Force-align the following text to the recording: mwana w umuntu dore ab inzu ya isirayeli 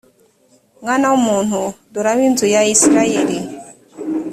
mwana 0.81 1.05
w 1.11 1.13
umuntu 1.19 1.59
dore 1.93 2.09
ab 2.13 2.19
inzu 2.27 2.45
ya 2.53 2.61
isirayeli 2.75 3.37